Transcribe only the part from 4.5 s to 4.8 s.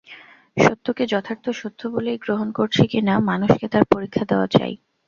চাই।